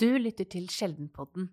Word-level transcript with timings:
Du 0.00 0.08
lytter 0.16 0.46
til 0.48 0.64
Sjeldenpodden, 0.72 1.50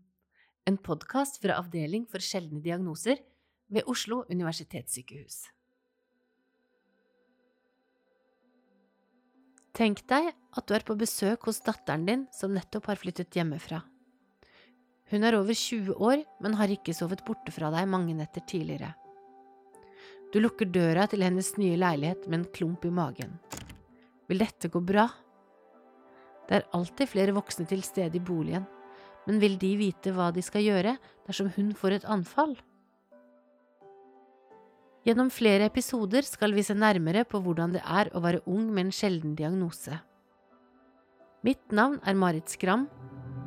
en 0.69 0.75
podkast 0.79 1.41
fra 1.43 1.57
Avdeling 1.59 2.05
for 2.07 2.23
sjeldne 2.23 2.61
diagnoser 2.63 3.19
ved 3.67 3.83
Oslo 3.91 4.21
universitetssykehus. 4.31 5.41
Tenk 9.75 10.05
deg 10.07 10.31
at 10.31 10.63
du 10.63 10.77
er 10.77 10.87
på 10.87 10.95
besøk 10.95 11.49
hos 11.49 11.59
datteren 11.65 12.07
din 12.07 12.23
som 12.31 12.55
nettopp 12.55 12.87
har 12.87 13.01
flyttet 13.03 13.35
hjemmefra. 13.35 13.81
Hun 15.11 15.27
er 15.27 15.41
over 15.41 15.51
20 15.51 15.99
år, 15.99 16.23
men 16.39 16.55
har 16.55 16.71
ikke 16.71 16.95
sovet 16.95 17.27
borte 17.27 17.51
fra 17.51 17.73
deg 17.75 17.91
mange 17.91 18.15
netter 18.15 18.47
tidligere. 18.47 18.93
Du 20.31 20.39
lukker 20.39 20.71
døra 20.71 21.03
til 21.11 21.27
hennes 21.27 21.51
nye 21.59 21.75
leilighet 21.75 22.29
med 22.31 22.45
en 22.45 22.51
klump 22.55 22.87
i 22.87 22.95
magen. 22.95 23.41
Vil 24.31 24.39
dette 24.39 24.71
gå 24.71 24.79
bra? 24.79 25.09
Det 26.47 26.59
er 26.59 26.67
alltid 26.75 27.11
flere 27.11 27.35
voksne 27.35 27.67
til 27.67 27.83
stede 27.83 28.19
i 28.19 28.23
boligen, 28.23 28.65
men 29.27 29.41
vil 29.43 29.57
de 29.59 29.73
vite 29.79 30.13
hva 30.15 30.29
de 30.31 30.43
skal 30.45 30.63
gjøre 30.63 30.95
dersom 31.27 31.51
hun 31.57 31.73
får 31.75 31.97
et 31.97 32.07
anfall? 32.07 32.55
Gjennom 35.07 35.29
flere 35.31 35.67
episoder 35.69 36.25
skal 36.27 36.55
vi 36.55 36.63
se 36.67 36.75
nærmere 36.75 37.23
på 37.27 37.39
hvordan 37.43 37.75
det 37.75 37.83
er 37.83 38.09
å 38.11 38.23
være 38.23 38.43
ung 38.47 38.65
med 38.71 38.87
en 38.87 38.95
sjelden 38.95 39.35
diagnose. 39.39 39.99
Mitt 41.47 41.71
navn 41.71 41.99
er 42.03 42.17
Marit 42.17 42.51
Skram, 42.51 42.87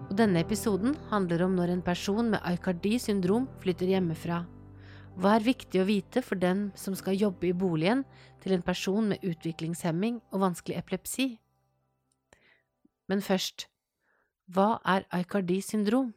og 0.08 0.14
denne 0.16 0.40
episoden 0.40 0.94
handler 1.10 1.44
om 1.44 1.56
når 1.58 1.74
en 1.74 1.84
person 1.84 2.32
med 2.32 2.40
Aicardi 2.48 2.96
syndrom 3.02 3.48
flytter 3.60 3.92
hjemmefra. 3.92 4.44
Hva 5.20 5.34
er 5.36 5.44
viktig 5.44 5.82
å 5.82 5.88
vite 5.88 6.22
for 6.24 6.40
den 6.40 6.70
som 6.78 6.96
skal 6.96 7.18
jobbe 7.18 7.50
i 7.50 7.56
boligen 7.56 8.04
til 8.40 8.54
en 8.56 8.64
person 8.64 9.10
med 9.10 9.24
utviklingshemming 9.26 10.20
og 10.32 10.44
vanskelig 10.46 10.78
epilepsi? 10.80 11.34
Men 13.10 13.22
først, 13.26 13.66
hva 14.54 14.78
er 14.86 15.02
Aikardi-syndrom? 15.10 16.12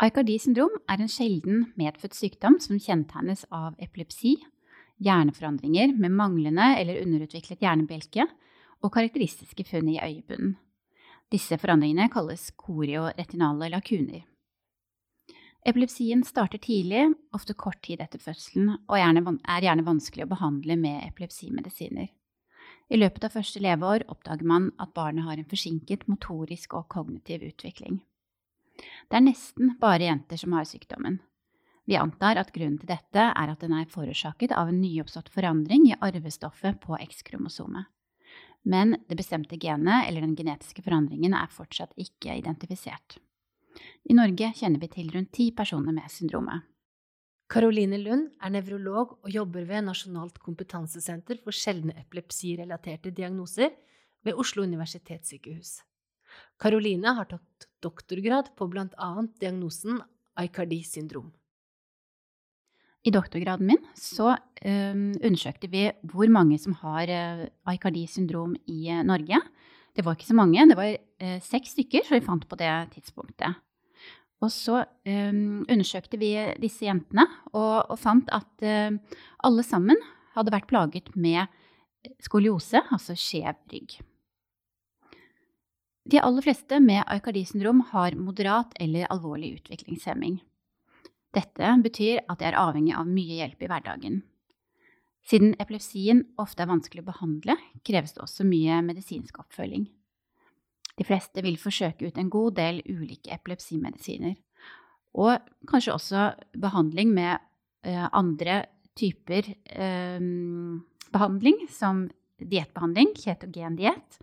Aikardi-syndrom 0.00 0.72
er 0.88 1.02
en 1.04 1.10
sjelden 1.12 1.66
medfødt 1.76 2.16
sykdom 2.16 2.56
som 2.64 2.80
kjennetegnes 2.80 3.44
av 3.52 3.76
epilepsi, 3.84 4.38
hjerneforandringer 5.04 5.92
med 6.00 6.16
manglende 6.16 6.70
eller 6.80 7.02
underutviklet 7.02 7.60
hjernebjelke 7.60 8.24
og 8.80 8.92
karakteristiske 8.94 9.66
funn 9.68 9.92
i 9.92 10.00
øyebunnen. 10.00 10.56
Disse 11.32 11.58
forandringene 11.60 12.08
kalles 12.12 12.50
korioretinale 12.56 13.70
lakuner. 13.72 14.24
Epilepsien 15.64 16.20
starter 16.24 16.60
tidlig, 16.60 17.06
ofte 17.32 17.56
kort 17.56 17.80
tid 17.84 18.02
etter 18.04 18.20
fødselen, 18.20 18.74
og 18.84 18.98
er 18.98 19.64
gjerne 19.64 19.86
vanskelig 19.86 20.26
å 20.26 20.32
behandle 20.34 20.76
med 20.76 21.00
epilepsimedisiner. 21.08 22.10
I 22.92 22.98
løpet 23.00 23.24
av 23.24 23.36
første 23.36 23.62
leveår 23.64 24.04
oppdager 24.12 24.44
man 24.48 24.70
at 24.82 24.92
barnet 24.96 25.24
har 25.24 25.40
en 25.40 25.48
forsinket 25.48 26.04
motorisk 26.10 26.76
og 26.78 26.88
kognitiv 26.92 27.46
utvikling. 27.48 28.02
Det 29.08 29.16
er 29.16 29.24
nesten 29.24 29.76
bare 29.80 30.04
jenter 30.04 30.40
som 30.40 30.52
har 30.56 30.68
sykdommen. 30.68 31.20
Vi 31.84 31.96
antar 32.00 32.40
at 32.40 32.52
grunnen 32.52 32.78
til 32.80 32.88
dette 32.88 33.26
er 33.30 33.50
at 33.52 33.60
den 33.60 33.74
er 33.76 33.88
forårsaket 33.90 34.52
av 34.56 34.70
en 34.70 34.80
nyoppstått 34.80 35.28
forandring 35.32 35.90
i 35.90 35.98
arvestoffet 36.00 36.80
på 36.80 36.96
X-kromosomet 37.08 37.90
men 38.64 38.96
det 39.08 39.16
bestemte 39.16 39.58
genet 39.60 40.08
eller 40.08 40.24
den 40.24 40.36
genetiske 40.36 40.82
forandringen 40.82 41.36
er 41.36 41.52
fortsatt 41.52 41.92
ikke 42.00 42.38
identifisert. 42.40 43.18
I 44.08 44.16
Norge 44.16 44.52
kjenner 44.56 44.80
vi 44.80 44.88
til 44.88 45.10
rundt 45.12 45.32
ti 45.36 45.50
personer 45.56 45.92
med 45.92 46.08
syndromet. 46.12 46.64
Karoline 47.50 47.98
Lund 48.00 48.30
er 48.40 48.52
nevrolog 48.54 49.18
og 49.20 49.30
jobber 49.32 49.66
ved 49.68 49.84
Nasjonalt 49.84 50.38
kompetansesenter 50.42 51.42
for 51.44 51.54
sjeldne 51.54 51.92
epilepsirelaterte 52.00 53.12
diagnoser 53.12 53.74
ved 54.24 54.40
Oslo 54.40 54.64
universitetssykehus. 54.64 55.82
Karoline 56.58 57.12
har 57.18 57.28
tatt 57.28 57.68
doktorgrad 57.84 58.54
på 58.56 58.70
annet 58.72 59.34
diagnosen 59.40 60.00
Aicardi 60.40 60.80
syndrom. 60.82 61.32
I 63.04 63.12
doktorgraden 63.12 63.68
min 63.68 63.82
så 63.94 64.32
um, 64.32 65.12
undersøkte 65.20 65.68
vi 65.68 65.90
hvor 66.08 66.30
mange 66.32 66.56
som 66.58 66.72
har 66.80 67.10
uh, 67.12 67.44
Aicardi 67.68 68.06
syndrom 68.08 68.56
i 68.64 68.88
uh, 68.88 69.04
Norge. 69.04 69.36
Det 69.94 70.04
var 70.04 70.16
ikke 70.16 70.30
så 70.32 70.38
mange, 70.38 70.64
det 70.70 70.78
var 70.78 70.96
uh, 70.96 71.38
seks 71.44 71.76
stykker 71.76 72.06
som 72.06 72.16
vi 72.16 72.24
fant 72.24 72.48
på 72.48 72.56
det 72.56 72.72
tidspunktet. 72.96 73.60
Og 74.44 74.52
så 74.52 74.82
um, 74.84 75.64
undersøkte 75.64 76.20
vi 76.20 76.34
disse 76.60 76.84
jentene 76.84 77.24
og, 77.54 77.88
og 77.88 77.96
fant 77.96 78.28
at 78.34 78.66
alle 78.68 79.64
sammen 79.64 79.96
hadde 80.34 80.52
vært 80.52 80.68
plaget 80.68 81.08
med 81.16 81.48
skoliose, 82.20 82.82
altså 82.92 83.16
skjev 83.16 83.56
rygg. 83.72 83.96
De 86.04 86.20
aller 86.20 86.44
fleste 86.44 86.80
med 86.84 87.00
Aicardi 87.08 87.46
syndrom 87.48 87.80
har 87.94 88.16
moderat 88.20 88.74
eller 88.80 89.08
alvorlig 89.12 89.54
utviklingshemming. 89.56 90.36
Dette 91.34 91.70
betyr 91.82 92.20
at 92.28 92.42
de 92.42 92.48
er 92.50 92.58
avhengig 92.60 92.92
av 92.94 93.08
mye 93.08 93.40
hjelp 93.40 93.64
i 93.64 93.70
hverdagen. 93.70 94.20
Siden 95.24 95.54
epilepsien 95.56 96.20
ofte 96.36 96.62
er 96.62 96.68
vanskelig 96.68 97.00
å 97.00 97.08
behandle, 97.08 97.56
kreves 97.88 98.12
det 98.12 98.20
også 98.26 98.44
mye 98.44 98.82
medisinsk 98.84 99.40
oppfølging. 99.40 99.88
De 100.98 101.06
fleste 101.06 101.42
vil 101.42 101.58
forsøke 101.58 102.06
ut 102.06 102.18
en 102.20 102.30
god 102.30 102.56
del 102.58 102.80
ulike 102.86 103.32
epilepsimedisiner, 103.34 104.36
og 105.14 105.42
kanskje 105.70 105.94
også 105.94 106.28
behandling 106.58 107.12
med 107.14 107.38
uh, 107.86 108.06
andre 108.14 108.64
typer 108.98 109.46
uh, 109.74 110.20
behandling, 111.14 111.64
som 111.70 112.06
diettbehandling, 112.38 113.14
ketogendiett, 113.18 114.18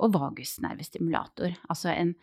og 0.00 0.14
vagusnervestimulator, 0.14 1.56
altså 1.68 1.92
en 1.92 2.14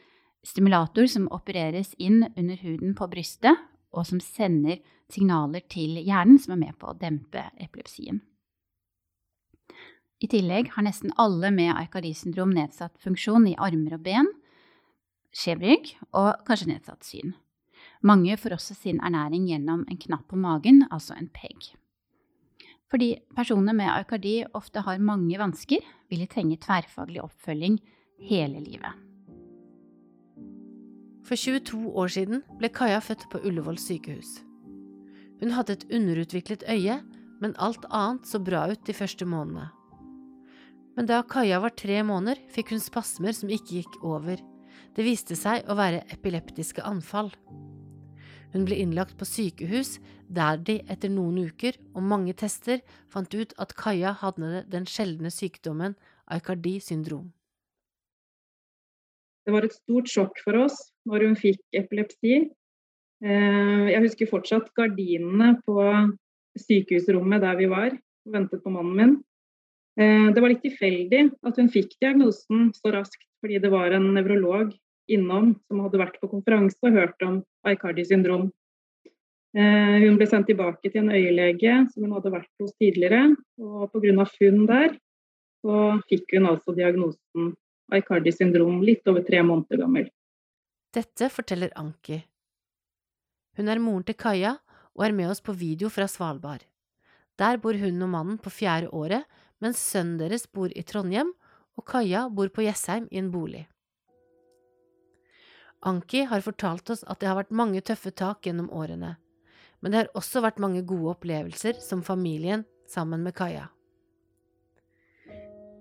stimulator 0.48 1.08
som 1.12 1.28
opereres 1.36 1.94
inn 2.02 2.24
under 2.30 2.58
huden 2.64 2.96
på 2.98 3.10
brystet 3.12 3.60
og 3.96 4.08
som 4.08 4.22
sender 4.24 4.82
signaler 5.12 5.64
til 5.72 6.00
hjernen 6.04 6.40
som 6.42 6.56
er 6.56 6.64
med 6.68 6.78
på 6.80 6.92
å 6.92 6.98
dempe 7.00 7.48
epilepsien. 7.64 8.22
I 10.18 10.28
tillegg 10.32 10.72
har 10.74 10.86
nesten 10.88 11.14
alle 11.22 11.52
med 11.54 11.76
Aicardi-syndrom 11.76 12.50
nedsatt 12.56 12.96
funksjon 13.04 13.46
i 13.52 13.58
armer 13.62 14.00
og 14.00 14.06
ben, 14.08 14.30
skjev 15.30 15.62
rygg 15.62 15.92
og 16.18 16.40
kanskje 16.48 16.72
nedsatt 16.72 17.06
syn. 17.06 17.36
Mange 18.02 18.38
får 18.38 18.56
også 18.58 18.78
sin 18.78 19.02
ernæring 19.06 19.46
gjennom 19.50 19.84
en 19.86 20.00
knapp 20.02 20.26
på 20.32 20.40
magen, 20.42 20.86
altså 20.90 21.14
en 21.18 21.30
PEG. 21.30 21.76
Fordi 22.90 23.18
personer 23.36 23.76
med 23.78 23.92
Aicardi 23.92 24.40
ofte 24.58 24.82
har 24.82 25.04
mange 25.04 25.38
vansker, 25.38 25.86
vil 26.10 26.24
de 26.24 26.30
trenge 26.32 26.58
tverrfaglig 26.64 27.22
oppfølging 27.22 27.78
hele 28.30 28.64
livet. 28.64 29.04
For 31.28 31.36
22 31.36 31.92
år 31.92 32.10
siden 32.10 32.44
ble 32.58 32.72
Kaja 32.74 33.02
født 33.04 33.28
på 33.30 33.44
Ullevål 33.44 33.78
sykehus. 33.84 34.38
Hun 35.42 35.52
hadde 35.54 35.76
et 35.76 35.90
underutviklet 35.94 36.64
øye, 36.72 37.02
men 37.42 37.58
alt 37.62 37.86
annet 37.92 38.26
så 38.26 38.40
bra 38.42 38.70
ut 38.72 38.88
de 38.88 38.96
første 38.96 39.28
månedene. 39.28 39.68
Men 40.98 41.06
da 41.06 41.22
Kaja 41.30 41.60
var 41.62 41.76
tre 41.78 42.00
måneder, 42.02 42.40
fikk 42.50 42.72
hun 42.74 42.82
spasmer 42.82 43.36
som 43.38 43.52
ikke 43.54 43.84
gikk 43.84 43.98
over. 44.02 44.40
Det 44.98 45.04
viste 45.06 45.36
seg 45.38 45.68
å 45.70 45.76
være 45.78 46.02
epileptiske 46.16 46.82
anfall. 46.82 47.30
Hun 48.50 48.66
ble 48.66 48.80
innlagt 48.82 49.14
på 49.20 49.28
sykehus, 49.30 50.00
der 50.26 50.58
de 50.58 50.80
etter 50.90 51.12
noen 51.14 51.52
uker 51.52 51.78
og 51.94 52.02
mange 52.02 52.34
tester 52.40 52.82
fant 53.14 53.30
ut 53.38 53.54
at 53.62 53.76
Kaja 53.78 54.16
hadde 54.24 54.64
den 54.72 54.90
sjeldne 54.90 55.30
sykdommen 55.30 55.94
Aikardi 56.34 56.80
syndrom. 56.82 57.30
Det 59.46 59.54
var 59.54 59.70
et 59.70 59.78
stort 59.78 60.10
sjokk 60.10 60.42
for 60.44 60.58
oss 60.66 60.82
når 61.08 61.28
hun 61.28 61.38
fikk 61.40 61.62
epilepsi. 61.78 62.40
Eh, 63.22 63.86
jeg 63.94 64.02
husker 64.04 64.34
fortsatt 64.34 64.74
gardinene 64.76 65.54
på 65.62 65.78
sykehusrommet 66.66 67.46
der 67.46 67.62
vi 67.62 67.70
var 67.70 67.94
og 67.94 68.34
ventet 68.34 68.66
på 68.66 68.74
mannen 68.74 68.98
min. 68.98 69.18
Eh, 69.98 70.28
det 70.34 70.44
var 70.44 70.54
litt 70.54 70.62
tilfeldig 70.66 71.24
at 71.48 71.58
hun 71.58 71.72
fikk 71.74 71.96
diagnosen 72.02 72.70
så 72.78 72.94
raskt, 72.94 73.24
fordi 73.42 73.58
det 73.64 73.72
var 73.74 73.96
en 73.96 74.12
nevrolog 74.14 74.76
innom 75.10 75.56
som 75.66 75.82
hadde 75.82 76.02
vært 76.02 76.20
på 76.22 76.30
konferanse 76.30 76.78
og 76.86 76.98
hørt 76.98 77.26
om 77.26 77.40
Aicardi 77.68 78.06
syndrom. 78.06 78.50
Eh, 79.58 79.98
hun 80.04 80.20
ble 80.20 80.28
sendt 80.30 80.52
tilbake 80.52 80.92
til 80.92 81.02
en 81.02 81.14
øyelege 81.16 81.80
som 81.94 82.06
hun 82.06 82.14
hadde 82.18 82.34
vært 82.36 82.52
hos 82.62 82.76
tidligere, 82.78 83.32
og 83.58 83.90
pga. 83.94 84.26
funn 84.38 84.68
der 84.70 84.98
så 85.66 85.78
fikk 86.12 86.38
hun 86.38 86.52
altså 86.52 86.76
diagnosen 86.78 87.56
Aicardi 87.92 88.32
syndrom, 88.36 88.82
litt 88.84 89.08
over 89.08 89.24
tre 89.24 89.42
måneder 89.42 89.82
gammel. 89.82 90.10
Dette 90.94 91.30
forteller 91.32 91.72
Anki. 91.76 92.20
Hun 93.58 93.70
er 93.70 93.80
moren 93.80 94.04
til 94.04 94.16
Kaja 94.16 94.58
og 94.94 95.06
er 95.06 95.16
med 95.16 95.32
oss 95.32 95.42
på 95.42 95.56
video 95.56 95.90
fra 95.90 96.06
Svalbard. 96.06 96.66
Der 97.38 97.58
bor 97.62 97.74
hun 97.74 98.02
og 98.02 98.10
mannen 98.10 98.38
på 98.42 98.50
fjerde 98.50 98.90
året, 98.94 99.24
mens 99.64 99.82
sønnen 99.82 100.18
deres 100.22 100.48
bor 100.48 100.72
i 100.74 100.84
Trondheim, 100.86 101.32
og 101.78 101.86
Kaja 101.90 102.28
bor 102.34 102.50
på 102.50 102.66
Jessheim 102.66 103.08
i 103.12 103.20
en 103.22 103.32
bolig. 103.34 103.68
Anki 105.86 106.24
har 106.26 106.42
fortalt 106.42 106.90
oss 106.90 107.04
at 107.06 107.22
det 107.22 107.30
har 107.30 107.38
vært 107.38 107.54
mange 107.54 107.84
tøffe 107.86 108.12
tak 108.12 108.48
gjennom 108.48 108.70
årene, 108.74 109.16
men 109.80 109.94
det 109.94 110.02
har 110.02 110.14
også 110.18 110.42
vært 110.42 110.62
mange 110.62 110.82
gode 110.82 111.14
opplevelser 111.14 111.78
som 111.84 112.02
familien 112.06 112.66
sammen 112.90 113.22
med 113.24 113.36
Kaja. 113.38 113.68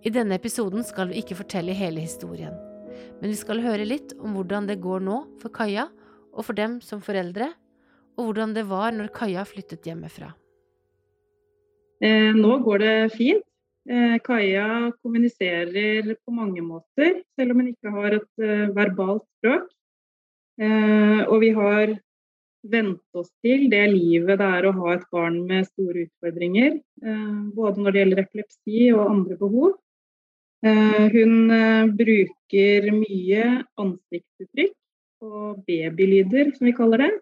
I 0.06 0.12
denne 0.12 0.36
episoden 0.36 0.84
skal 0.86 1.10
vi 1.10 1.22
ikke 1.22 1.38
fortelle 1.40 1.74
hele 1.74 2.04
historien. 2.04 2.54
Men 3.20 3.32
vi 3.32 3.38
skal 3.38 3.62
høre 3.64 3.86
litt 3.88 4.12
om 4.20 4.36
hvordan 4.36 4.68
det 4.68 4.78
går 4.84 5.02
nå 5.02 5.22
for 5.40 5.52
Kaja, 5.54 5.88
og 6.36 6.44
for 6.44 6.56
dem 6.58 6.78
som 6.84 7.00
foreldre, 7.00 7.48
og 8.16 8.28
hvordan 8.28 8.52
det 8.56 8.66
var 8.68 8.92
når 8.92 9.10
Kaja 9.16 9.44
flyttet 9.48 9.88
hjemmefra. 9.88 10.34
Eh, 12.04 12.36
nå 12.36 12.58
går 12.64 12.82
det 12.84 12.94
fint. 13.16 13.44
Eh, 13.86 14.18
Kaja 14.18 14.90
kommuniserer 14.98 16.16
på 16.24 16.32
mange 16.34 16.62
måter, 16.62 17.20
selv 17.38 17.54
om 17.54 17.60
hun 17.62 17.70
ikke 17.70 17.92
har 17.94 18.16
et 18.16 18.42
eh, 18.42 18.66
verbalt 18.74 19.22
språk. 19.38 19.68
Eh, 20.58 21.22
og 21.28 21.38
vi 21.44 21.52
har 21.54 21.92
vent 22.66 23.02
oss 23.14 23.30
til 23.44 23.68
det 23.70 23.84
livet 23.92 24.40
det 24.40 24.48
er 24.58 24.66
å 24.66 24.74
ha 24.74 24.94
et 24.96 25.04
barn 25.14 25.36
med 25.46 25.68
store 25.68 26.08
utfordringer. 26.08 26.80
Både 27.54 27.78
når 27.78 27.94
det 27.94 28.00
gjelder 28.00 28.22
epilepsi 28.24 28.88
og 28.90 29.04
andre 29.04 29.36
behov. 29.38 29.76
Eh, 30.66 31.06
hun 31.14 31.52
bruker 31.94 32.88
mye 32.90 33.44
ansiktsuttrykk 33.78 34.74
og 35.22 35.62
babylyder, 35.68 36.50
som 36.56 36.66
vi 36.66 36.74
kaller 36.74 37.04
det. 37.04 37.12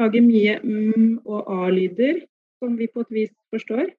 Lager 0.00 0.24
mye 0.24 0.56
m- 0.64 1.20
og 1.26 1.50
a-lyder, 1.58 2.22
som 2.62 2.80
vi 2.80 2.88
på 2.88 3.04
et 3.04 3.12
vis 3.18 3.34
forstår. 3.52 3.90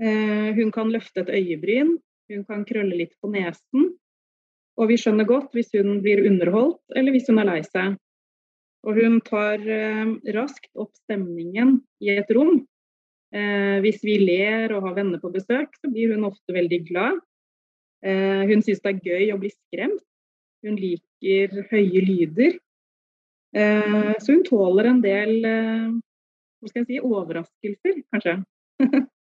Hun 0.00 0.70
kan 0.72 0.88
løfte 0.88 1.20
et 1.20 1.32
øyebryn, 1.36 1.90
hun 2.32 2.44
kan 2.48 2.62
krølle 2.64 2.96
litt 2.96 3.12
på 3.20 3.28
nesen. 3.28 3.90
Og 4.80 4.88
vi 4.88 4.96
skjønner 5.00 5.28
godt 5.28 5.52
hvis 5.56 5.74
hun 5.76 5.98
blir 6.04 6.22
underholdt, 6.24 6.80
eller 6.96 7.12
hvis 7.12 7.28
hun 7.28 7.40
er 7.42 7.48
lei 7.50 7.60
seg. 7.66 7.98
Og 8.88 8.96
hun 8.96 9.18
tar 9.26 9.60
eh, 9.60 10.12
raskt 10.32 10.70
opp 10.80 10.94
stemningen 11.02 11.80
i 12.00 12.14
et 12.14 12.30
rom. 12.32 12.62
Eh, 13.34 13.76
hvis 13.84 14.00
vi 14.06 14.16
ler 14.22 14.72
og 14.72 14.86
har 14.88 14.96
venner 14.96 15.20
på 15.20 15.32
besøk, 15.34 15.74
så 15.76 15.90
blir 15.92 16.14
hun 16.14 16.24
ofte 16.30 16.56
veldig 16.56 16.80
glad. 16.88 17.20
Eh, 18.00 18.46
hun 18.48 18.64
syns 18.64 18.80
det 18.80 18.94
er 18.94 19.04
gøy 19.10 19.34
å 19.34 19.40
bli 19.42 19.52
skremt. 19.52 20.04
Hun 20.64 20.80
liker 20.80 21.68
høye 21.68 22.04
lyder. 22.06 22.56
Eh, 23.56 24.14
så 24.16 24.32
hun 24.32 24.44
tåler 24.48 24.88
en 24.88 25.04
del 25.04 25.36
eh, 25.44 25.92
hva 26.60 26.72
skal 26.72 26.84
jeg 26.84 26.88
si, 26.88 27.04
overraskelser, 27.04 28.04
kanskje. 28.14 28.38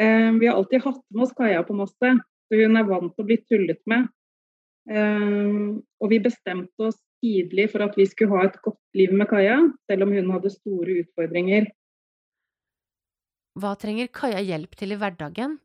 Eh, 0.00 0.30
vi 0.40 0.46
har 0.46 0.56
alltid 0.58 0.82
hatt 0.82 1.02
med 1.14 1.22
oss 1.26 1.34
Kaja 1.36 1.62
på 1.62 1.76
masse, 1.78 2.12
så 2.48 2.60
hun 2.60 2.76
er 2.76 2.86
vant 2.88 3.14
til 3.14 3.24
å 3.24 3.28
bli 3.28 3.38
tullet 3.46 3.80
med. 3.90 4.08
Ehm, 4.90 5.80
og 6.00 6.10
vi 6.12 6.20
bestemte 6.20 6.90
oss 6.90 6.98
tidlig 7.24 7.70
for 7.72 7.86
at 7.86 7.96
vi 7.96 8.04
skulle 8.08 8.36
ha 8.36 8.48
et 8.48 8.60
godt 8.64 8.98
liv 8.98 9.14
med 9.16 9.30
Kaja, 9.30 9.56
selv 9.88 10.06
om 10.06 10.12
hun 10.12 10.32
hadde 10.34 10.52
store 10.52 11.00
utfordringer. 11.04 11.70
Hva 13.60 13.74
trenger 13.80 14.10
Kaja 14.12 14.42
hjelp 14.44 14.74
til 14.76 14.92
i 14.92 14.98
hverdagen? 15.00 15.58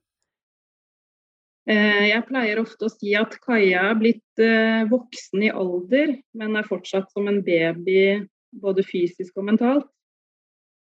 Eh, 1.70 2.06
jeg 2.10 2.26
pleier 2.30 2.62
ofte 2.62 2.88
å 2.88 2.94
si 2.94 3.12
at 3.18 3.36
Kaja 3.44 3.90
er 3.92 3.98
blitt 4.00 4.42
eh, 4.42 4.88
voksen 4.90 5.44
i 5.46 5.52
alder, 5.52 6.16
men 6.38 6.58
er 6.58 6.70
fortsatt 6.70 7.12
som 7.14 7.28
en 7.30 7.44
baby 7.46 8.26
både 8.56 8.86
fysisk 8.88 9.38
og 9.38 9.50
mentalt. 9.52 9.90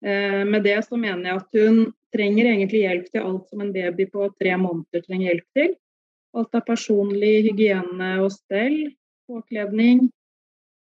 Eh, 0.06 0.46
med 0.48 0.64
det 0.66 0.80
så 0.88 0.98
mener 0.98 1.28
jeg 1.28 1.42
at 1.42 1.60
hun 1.60 1.82
trenger 2.16 2.50
egentlig 2.52 2.84
hjelp 2.84 3.08
til 3.14 3.26
alt 3.26 3.50
som 3.52 3.64
en 3.64 3.74
baby 3.74 4.08
på 4.10 4.30
tre 4.40 4.56
måneder 4.60 5.06
trenger 5.06 5.32
hjelp 5.32 5.58
til. 5.58 5.74
Alt 6.38 6.58
av 6.58 6.66
personlig 6.68 7.34
hygiene 7.48 8.12
og 8.24 8.32
stell, 8.34 8.78
påkledning. 9.30 10.08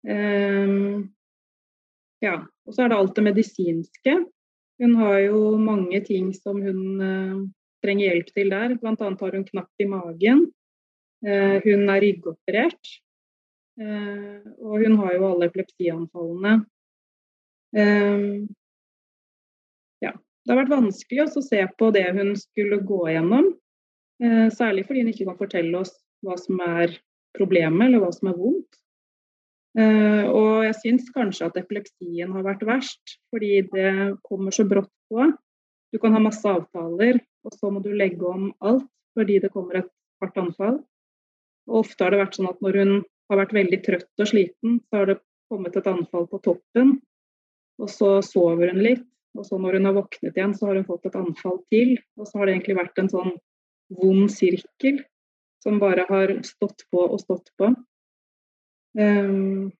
Um, 0.06 1.08
ja, 2.22 2.40
og 2.66 2.74
så 2.74 2.84
er 2.84 2.92
det 2.92 2.98
alt 2.98 3.16
det 3.18 3.26
medisinske. 3.26 4.16
Hun 4.78 4.94
har 4.98 5.18
jo 5.26 5.42
mange 5.58 6.00
ting 6.06 6.30
som 6.34 6.60
hun 6.62 7.02
uh, 7.02 7.42
trenger 7.82 8.12
hjelp 8.12 8.32
til 8.34 8.54
der. 8.54 8.76
Bl.a. 8.78 8.94
har 8.94 9.36
hun 9.38 9.46
knapp 9.46 9.82
i 9.82 9.88
magen. 9.90 10.46
Uh, 11.26 11.58
hun 11.66 11.86
er 11.90 12.02
ryggoperert. 12.02 12.94
Uh, 13.78 14.42
og 14.62 14.82
hun 14.82 14.98
har 15.02 15.14
jo 15.14 15.30
alle 15.30 15.50
epilepsianfallene. 15.50 16.54
Um, 17.78 18.48
det 20.48 20.54
har 20.54 20.62
vært 20.62 20.78
vanskelig 20.78 21.26
å 21.26 21.42
se 21.44 21.58
på 21.76 21.90
det 21.92 22.06
hun 22.16 22.30
skulle 22.40 22.80
gå 22.88 23.02
gjennom. 23.12 23.50
Eh, 24.24 24.46
særlig 24.48 24.86
fordi 24.88 25.02
hun 25.02 25.10
ikke 25.12 25.26
kan 25.28 25.36
fortelle 25.36 25.82
oss 25.82 25.90
hva 26.24 26.38
som 26.40 26.62
er 26.64 26.94
problemet 27.36 27.84
eller 27.84 28.00
hva 28.00 28.08
som 28.16 28.30
er 28.30 28.38
vondt. 28.38 28.78
Eh, 29.76 30.24
og 30.24 30.64
jeg 30.64 30.78
syns 30.78 31.10
kanskje 31.12 31.50
at 31.50 31.58
epilepsien 31.60 32.32
har 32.32 32.46
vært 32.46 32.64
verst, 32.64 33.18
fordi 33.28 33.60
det 33.74 33.92
kommer 34.24 34.56
så 34.56 34.64
brått 34.64 34.88
på. 35.12 35.26
Du 35.92 36.00
kan 36.00 36.16
ha 36.16 36.22
masse 36.24 36.48
avtaler, 36.48 37.20
og 37.44 37.52
så 37.52 37.68
må 37.68 37.84
du 37.84 37.92
legge 37.92 38.24
om 38.24 38.48
alt 38.64 38.88
fordi 39.18 39.40
det 39.42 39.52
kommer 39.52 39.82
et 39.82 39.92
hardt 40.22 40.40
anfall. 40.40 40.80
Og 41.68 41.82
ofte 41.82 42.06
har 42.06 42.14
det 42.16 42.22
vært 42.22 42.40
sånn 42.40 42.48
at 42.48 42.64
når 42.64 42.80
hun 42.80 42.96
har 43.28 43.42
vært 43.42 43.54
veldig 43.56 43.82
trøtt 43.84 44.24
og 44.24 44.32
sliten, 44.32 44.80
så 44.88 45.02
har 45.02 45.12
det 45.12 45.20
kommet 45.52 45.76
et 45.76 45.92
anfall 45.92 46.24
på 46.32 46.40
toppen, 46.40 46.96
og 47.76 47.92
så 47.92 48.16
sover 48.24 48.72
hun 48.72 48.80
litt. 48.84 49.06
Og 49.36 49.46
så 49.46 49.58
når 49.60 49.78
hun 49.78 49.88
har 49.88 49.96
våknet 49.96 50.36
igjen, 50.36 50.54
så 50.56 50.70
har 50.70 50.78
hun 50.78 50.88
fått 50.88 51.08
et 51.08 51.18
anfall 51.18 51.60
til. 51.72 51.96
Og 52.18 52.28
så 52.28 52.40
har 52.40 52.48
det 52.48 52.56
egentlig 52.56 52.78
vært 52.78 53.02
en 53.02 53.10
sånn 53.12 53.34
vond 53.98 54.30
sirkel 54.32 55.02
som 55.62 55.80
bare 55.82 56.06
har 56.08 56.32
stått 56.46 56.86
på 56.92 57.02
og 57.02 57.20
stått 57.20 57.50
på. 57.58 57.72
Um, 58.98 59.70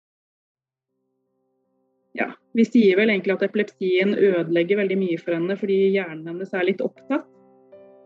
ja, 2.19 2.29
vi 2.55 2.67
sier 2.67 2.99
vel 2.99 3.13
egentlig 3.13 3.37
at 3.37 3.45
epilepsien 3.47 4.15
ødelegger 4.15 4.83
veldig 4.83 4.99
mye 5.01 5.19
for 5.23 5.37
henne 5.37 5.57
fordi 5.59 5.79
hjernen 5.97 6.27
hennes 6.33 6.55
er 6.55 6.67
litt 6.69 6.83
opptatt. 6.85 7.27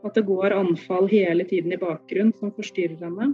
At 0.03 0.17
det 0.19 0.27
går 0.27 0.55
anfall 0.57 1.07
hele 1.11 1.47
tiden 1.47 1.73
i 1.75 1.81
bakgrunnen 1.81 2.35
som 2.41 2.51
forstyrrer 2.55 2.99
henne. 3.07 3.33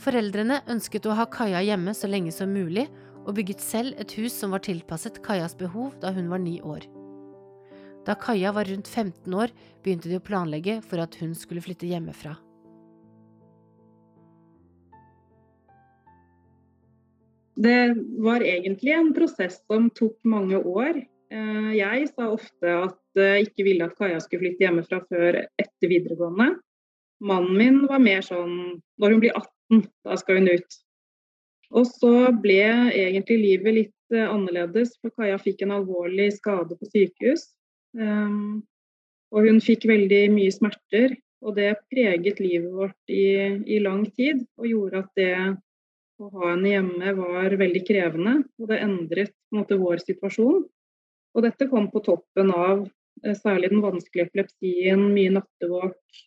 Foreldrene 0.00 0.62
ønsket 0.72 1.04
å 1.04 1.14
ha 1.18 1.26
Kaja 1.28 1.60
hjemme 1.60 1.92
så 1.96 2.08
lenge 2.08 2.32
som 2.32 2.52
mulig, 2.54 2.86
og 3.28 3.34
bygget 3.36 3.60
selv 3.60 3.98
et 4.00 4.14
hus 4.16 4.32
som 4.32 4.54
var 4.54 4.62
tilpasset 4.64 5.18
Kajas 5.26 5.52
behov 5.60 5.98
da 6.00 6.12
hun 6.16 6.30
var 6.32 6.40
ni 6.40 6.56
år. 6.64 6.86
Da 8.08 8.14
Kaja 8.16 8.54
var 8.56 8.64
rundt 8.70 8.88
15 8.88 9.34
år, 9.36 9.52
begynte 9.84 10.08
de 10.08 10.16
å 10.16 10.24
planlegge 10.24 10.78
for 10.88 11.02
at 11.04 11.18
hun 11.20 11.34
skulle 11.36 11.60
flytte 11.60 11.90
hjemmefra. 11.90 12.32
Det 17.60 17.92
var 18.24 18.40
egentlig 18.40 18.96
en 18.96 19.12
prosess 19.12 19.60
som 19.68 19.90
tok 19.92 20.16
mange 20.24 20.56
år. 20.56 21.02
Eh, 21.28 21.70
jeg 21.76 22.08
sa 22.14 22.30
ofte 22.32 22.72
at 22.86 23.20
jeg 23.20 23.50
ikke 23.50 23.68
ville 23.68 23.84
at 23.84 24.00
Kaja 24.00 24.24
skulle 24.24 24.46
flytte 24.46 24.64
hjemmefra 24.64 25.04
før 25.12 25.42
etter 25.44 25.92
videregående. 25.92 26.54
Mannen 27.20 27.58
min 27.58 27.82
var 27.84 28.00
mer 28.00 28.24
sånn 28.24 28.80
når 28.96 29.12
hun 29.12 29.20
blir 29.26 29.36
18, 29.36 29.59
da 30.04 30.16
skal 30.18 30.40
hun 30.40 30.50
ut. 30.50 30.80
Og 31.70 31.86
så 31.86 32.12
ble 32.42 32.60
egentlig 32.90 33.38
livet 33.38 33.76
litt 33.76 34.14
uh, 34.14 34.26
annerledes, 34.32 34.96
for 34.98 35.14
Kaja 35.14 35.38
fikk 35.38 35.62
en 35.64 35.76
alvorlig 35.78 36.32
skade 36.34 36.76
på 36.78 36.88
sykehus. 36.90 37.46
Um, 37.94 38.62
og 39.30 39.46
hun 39.46 39.60
fikk 39.62 39.86
veldig 39.86 40.24
mye 40.34 40.54
smerter, 40.54 41.14
og 41.46 41.54
det 41.56 41.76
preget 41.92 42.40
livet 42.42 42.72
vårt 42.74 43.12
i, 43.12 43.54
i 43.70 43.78
lang 43.82 44.02
tid. 44.18 44.42
Og 44.58 44.66
gjorde 44.66 45.04
at 45.04 45.12
det 45.18 45.34
å 46.20 46.28
ha 46.34 46.50
henne 46.50 46.74
hjemme 46.74 47.14
var 47.16 47.56
veldig 47.62 47.84
krevende, 47.86 48.34
og 48.60 48.72
det 48.72 48.82
endret 48.84 49.32
en 49.32 49.62
måte 49.62 49.78
vår 49.80 50.02
situasjon. 50.02 50.66
Og 51.30 51.46
dette 51.46 51.70
kom 51.70 51.86
på 51.92 52.02
toppen 52.02 52.50
av 52.50 52.82
uh, 52.82 53.34
særlig 53.38 53.70
den 53.70 53.86
vanskelige 53.86 54.26
epilepsien, 54.26 55.06
mye 55.14 55.38
nattevåk, 55.38 56.22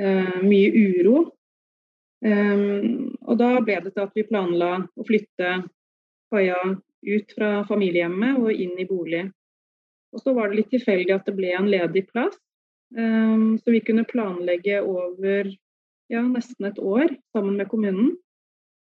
uh, 0.00 0.38
mye 0.40 0.72
uro. 0.72 1.18
Um, 2.24 3.12
og 3.28 3.36
da 3.36 3.50
ble 3.60 3.76
det 3.84 3.92
til 3.92 4.06
at 4.06 4.14
vi 4.16 4.24
planla 4.24 4.70
å 4.96 5.04
flytte 5.04 5.58
Kaja 6.32 6.60
ut 7.04 7.34
fra 7.36 7.50
familiehjemmet 7.68 8.38
og 8.40 8.48
inn 8.52 8.78
i 8.80 8.86
bolig. 8.88 9.26
Og 10.14 10.22
så 10.22 10.32
var 10.32 10.48
det 10.48 10.62
litt 10.62 10.70
tilfeldig 10.72 11.12
at 11.12 11.28
det 11.28 11.34
ble 11.36 11.52
en 11.52 11.68
ledig 11.68 12.06
plass, 12.08 12.36
um, 12.96 13.58
så 13.60 13.74
vi 13.74 13.82
kunne 13.84 14.06
planlegge 14.08 14.80
over 14.80 15.50
ja, 16.12 16.22
nesten 16.22 16.70
et 16.70 16.80
år 16.80 17.12
sammen 17.34 17.58
med 17.60 17.68
kommunen. 17.68 18.14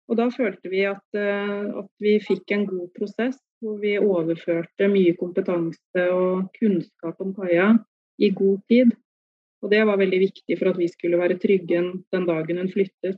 Og 0.08 0.20
da 0.20 0.30
følte 0.32 0.70
vi 0.72 0.86
at, 0.88 1.04
uh, 1.18 1.82
at 1.82 1.92
vi 2.00 2.16
fikk 2.24 2.56
en 2.56 2.68
god 2.70 2.88
prosess 2.96 3.40
hvor 3.64 3.80
vi 3.82 3.98
overførte 4.00 4.88
mye 4.92 5.16
kompetanse 5.20 6.08
og 6.14 6.52
kunnskap 6.60 7.20
om 7.24 7.34
Kaja 7.36 7.74
i 8.22 8.30
god 8.32 8.62
tid. 8.72 8.96
Og 9.66 9.72
det 9.74 9.82
var 9.90 9.98
veldig 9.98 10.20
viktig 10.22 10.60
for 10.60 10.70
at 10.70 10.78
vi 10.78 10.88
skulle 10.92 11.18
være 11.18 11.40
trygge 11.42 11.80
den 12.14 12.28
dagen 12.30 12.62
hun 12.62 12.70
flyttet. 12.70 13.18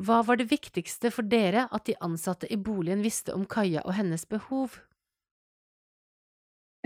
Hva 0.00 0.22
var 0.24 0.38
det 0.40 0.48
viktigste 0.48 1.10
for 1.12 1.28
dere 1.28 1.66
at 1.68 1.84
de 1.84 1.98
ansatte 2.00 2.48
i 2.48 2.56
boligen 2.56 3.02
visste 3.04 3.34
om 3.36 3.44
Kaja 3.44 3.82
og 3.84 3.92
hennes 3.98 4.24
behov? 4.24 4.78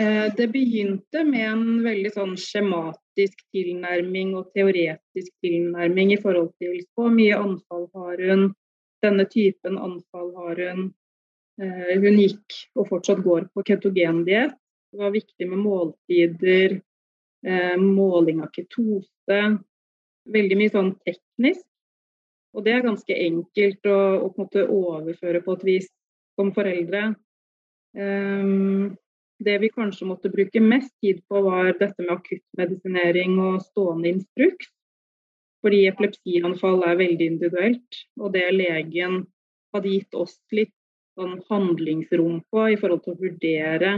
Eh, 0.03 0.27
det 0.35 0.49
begynte 0.51 1.23
med 1.29 1.47
en 1.47 1.67
veldig 1.85 2.11
sånn 2.17 2.35
skjematisk 2.41 3.45
tilnærming 3.55 4.35
og 4.35 4.51
teoretisk 4.57 5.31
tilnærming 5.45 6.17
i 6.17 6.19
forhold 6.19 6.51
til 6.59 6.81
så 6.83 7.07
mye 7.15 7.39
anfall 7.39 7.87
har 7.95 8.25
hun, 8.33 8.49
denne 9.05 9.29
typen 9.31 9.79
anfall 9.79 10.35
har 10.41 10.65
hun. 10.67 10.89
Eh, 11.63 11.95
hun 12.03 12.19
gikk 12.19 12.59
og 12.75 12.91
fortsatt 12.91 13.23
går 13.23 13.47
på 13.55 13.63
ketogendiett. 13.71 14.59
Det 14.95 15.01
var 15.01 15.11
viktig 15.11 15.49
med 15.49 15.59
måltider, 15.59 16.81
eh, 17.47 17.77
måling 17.77 18.43
av 18.45 18.53
ketose. 18.55 19.39
Veldig 20.31 20.59
mye 20.61 20.71
sånn 20.71 20.93
teknisk. 21.03 21.65
Og 22.55 22.63
det 22.63 22.77
er 22.77 22.85
ganske 22.85 23.17
enkelt 23.25 23.89
å, 23.91 23.97
å 24.23 24.29
på 24.29 24.39
en 24.39 24.45
måte 24.45 24.63
overføre 24.71 25.41
på 25.43 25.57
et 25.59 25.65
vis 25.67 25.89
som 26.39 26.53
foreldre. 26.55 27.03
Um, 27.99 28.95
det 29.43 29.59
vi 29.65 29.73
kanskje 29.75 30.07
måtte 30.13 30.31
bruke 30.31 30.63
mest 30.63 30.95
tid 31.03 31.25
på, 31.27 31.43
var 31.43 31.75
dette 31.75 31.99
med 31.99 32.15
akuttmedisinering 32.15 33.35
og 33.49 33.67
stående 33.67 34.13
instruks. 34.15 34.71
Fordi 35.67 35.89
epilepsianfall 35.91 36.87
er 36.87 37.03
veldig 37.03 37.33
individuelt. 37.35 38.03
Og 38.23 38.31
det 38.39 38.47
legen 38.55 39.25
hadde 39.75 39.99
gitt 39.99 40.15
oss 40.15 40.39
litt 40.55 40.77
sånn 41.19 41.41
handlingsrom 41.51 42.45
på 42.47 42.71
i 42.71 42.79
forhold 42.79 43.03
til 43.03 43.19
å 43.19 43.25
vurdere 43.27 43.97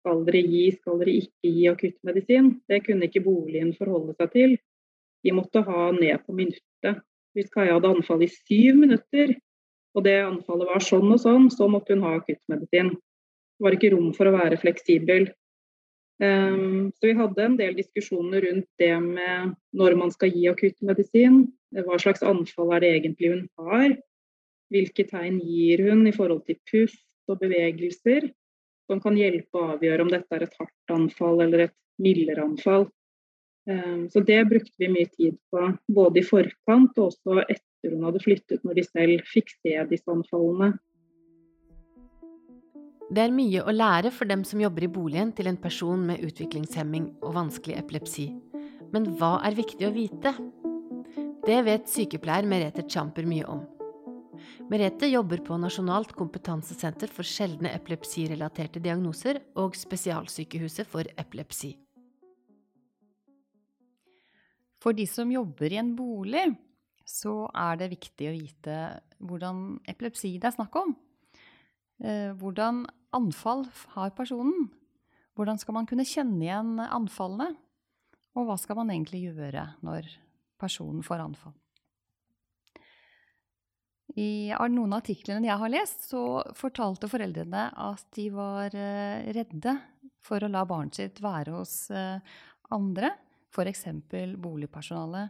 skal 0.00 0.24
dere 0.26 0.42
gi, 0.48 0.64
skal 0.78 0.98
dere 1.00 1.14
ikke 1.20 1.52
gi 1.52 1.68
akuttmedisin. 1.70 2.50
Det 2.68 2.82
kunne 2.86 3.08
ikke 3.08 3.24
boligen 3.24 3.74
forholde 3.76 4.16
seg 4.16 4.32
til. 4.34 4.56
De 5.24 5.36
måtte 5.36 5.62
ha 5.66 5.90
ned 5.96 6.24
på 6.24 6.34
minuttet. 6.36 7.04
Hvis 7.36 7.52
Kaja 7.52 7.76
hadde 7.76 7.92
anfall 7.92 8.24
i 8.24 8.30
syv 8.32 8.80
minutter, 8.80 9.36
og 9.94 10.06
det 10.06 10.16
anfallet 10.22 10.70
var 10.70 10.82
sånn 10.82 11.12
og 11.12 11.20
sånn, 11.22 11.46
så 11.52 11.68
måtte 11.70 11.94
hun 11.94 12.04
ha 12.06 12.16
akuttmedisin. 12.18 12.94
Det 12.94 13.66
var 13.66 13.76
ikke 13.76 13.92
rom 13.94 14.10
for 14.16 14.30
å 14.30 14.34
være 14.34 14.58
fleksibel. 14.60 15.28
Um, 16.20 16.90
så 16.98 17.08
vi 17.08 17.16
hadde 17.16 17.44
en 17.44 17.56
del 17.56 17.76
diskusjoner 17.78 18.44
rundt 18.44 18.68
det 18.80 18.92
med 19.00 19.54
når 19.76 19.96
man 20.00 20.12
skal 20.12 20.32
gi 20.34 20.48
akuttmedisin. 20.50 21.44
Hva 21.86 22.00
slags 22.02 22.24
anfall 22.26 22.74
er 22.76 22.84
det 22.84 22.90
egentlig 22.98 23.32
hun 23.32 23.46
har? 23.62 23.94
Hvilke 24.70 25.06
tegn 25.08 25.40
gir 25.42 25.82
hun 25.88 26.04
i 26.06 26.14
forhold 26.14 26.44
til 26.46 26.58
pust 26.70 27.02
og 27.30 27.40
bevegelser? 27.40 28.28
Som 28.90 28.98
kan 29.02 29.14
hjelpe 29.14 29.54
å 29.54 29.76
avgjøre 29.76 30.02
om 30.02 30.10
dette 30.10 30.34
er 30.34 30.48
et 30.48 30.56
hardt 30.58 30.94
anfall 30.94 31.44
eller 31.44 31.68
et 31.68 31.76
mildere 32.02 32.42
anfall. 32.42 32.88
Um, 33.70 34.08
så 34.10 34.22
det 34.26 34.40
brukte 34.50 34.72
vi 34.82 34.88
mye 34.90 35.06
tid 35.12 35.36
på, 35.52 35.66
både 35.94 36.22
i 36.22 36.26
forkant 36.26 36.96
og 36.98 37.10
også 37.12 37.44
etter 37.44 37.94
hun 37.94 38.06
hadde 38.08 38.22
flyttet, 38.24 38.64
når 38.66 38.80
de 38.80 38.86
selv 38.88 39.28
fikk 39.30 39.52
se 39.60 39.76
disse 39.92 40.10
anfallene. 40.10 40.72
Det 43.10 43.24
er 43.24 43.32
mye 43.34 43.62
å 43.66 43.72
lære 43.74 44.12
for 44.14 44.30
dem 44.30 44.42
som 44.46 44.60
jobber 44.62 44.86
i 44.86 44.90
boligen 44.90 45.32
til 45.34 45.50
en 45.50 45.58
person 45.58 46.02
med 46.10 46.22
utviklingshemming 46.26 47.08
og 47.20 47.34
vanskelig 47.34 47.78
epilepsi. 47.80 48.28
Men 48.94 49.08
hva 49.18 49.36
er 49.46 49.58
viktig 49.58 49.86
å 49.86 49.94
vite? 49.94 50.34
Det 51.46 51.58
vet 51.66 51.90
sykepleier 51.90 52.46
Merete 52.46 52.86
Champer 52.86 53.26
mye 53.26 53.46
om. 53.50 53.64
Merete 54.70 55.08
jobber 55.10 55.42
på 55.44 55.58
Nasjonalt 55.60 56.14
kompetansesenter 56.18 57.10
for 57.12 57.26
sjeldne 57.26 57.72
epilepsirelaterte 57.76 58.82
diagnoser 58.82 59.40
og 59.60 59.76
Spesialsykehuset 59.78 60.88
for 60.88 61.08
epilepsi. 61.20 61.74
For 64.80 64.96
de 64.96 65.04
som 65.08 65.30
jobber 65.32 65.74
i 65.74 65.80
en 65.80 65.92
bolig, 65.96 66.46
så 67.04 67.44
er 67.52 67.80
det 67.80 67.92
viktig 67.92 68.30
å 68.30 68.36
vite 68.36 68.76
hvordan 69.20 69.80
epilepsi 69.90 70.36
det 70.38 70.48
er 70.48 70.56
snakk 70.56 70.78
om. 70.80 70.94
Eh, 72.00 72.30
hvordan 72.40 72.86
anfall 73.16 73.66
har 73.96 74.14
personen? 74.16 74.70
Hvordan 75.36 75.60
skal 75.60 75.76
man 75.76 75.88
kunne 75.90 76.08
kjenne 76.08 76.40
igjen 76.46 76.78
anfallene? 76.86 77.52
Og 78.38 78.46
hva 78.46 78.56
skal 78.60 78.78
man 78.78 78.92
egentlig 78.92 79.26
gjøre 79.26 79.66
når 79.84 80.08
personen 80.60 81.04
får 81.04 81.26
anfall? 81.26 81.59
I 84.18 84.50
noen 84.50 84.94
av 84.94 85.02
artiklene 85.02 85.46
jeg 85.46 85.60
har 85.60 85.72
lest, 85.72 86.08
så 86.10 86.42
fortalte 86.58 87.08
foreldrene 87.10 87.68
at 87.78 88.06
de 88.16 88.26
var 88.34 88.74
eh, 88.74 89.30
redde 89.36 89.76
for 90.24 90.42
å 90.42 90.50
la 90.50 90.64
barnet 90.68 90.98
sitt 90.98 91.20
være 91.22 91.54
hos 91.54 91.74
eh, 91.94 92.18
andre, 92.74 93.12
f.eks. 93.54 93.86
boligpersonale, 94.38 95.28